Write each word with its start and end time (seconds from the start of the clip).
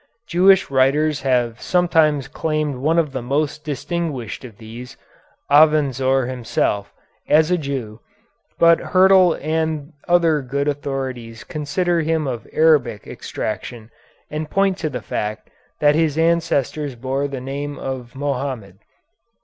Jewish 0.25 0.71
writers 0.71 1.21
have 1.21 1.61
sometimes 1.61 2.27
claimed 2.27 2.77
one 2.77 2.97
of 2.97 3.11
the 3.11 3.21
most 3.21 3.63
distinguished 3.63 4.43
of 4.43 4.57
these, 4.57 4.97
Avenzoar 5.51 6.25
himself, 6.25 6.91
as 7.29 7.51
a 7.51 7.57
Jew, 7.59 7.99
but 8.57 8.79
Hyrtl 8.79 9.37
and 9.43 9.93
other 10.07 10.41
good 10.41 10.67
authorities 10.67 11.43
consider 11.43 12.01
him 12.01 12.25
of 12.25 12.47
Arabic 12.51 13.05
extraction 13.05 13.91
and 14.31 14.49
point 14.49 14.79
to 14.79 14.89
the 14.89 15.03
fact 15.03 15.51
that 15.81 15.93
his 15.93 16.17
ancestors 16.17 16.95
bore 16.95 17.27
the 17.27 17.39
name 17.39 17.77
of 17.77 18.15
Mohammed. 18.15 18.79